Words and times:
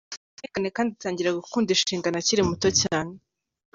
Yanga 0.03 0.43
akarengane 0.47 0.69
kandi 0.77 0.89
atangira 0.93 1.37
gukunda 1.39 1.69
inshingano 1.71 2.15
akiri 2.19 2.41
muto 2.49 2.67
cyane. 2.81 3.13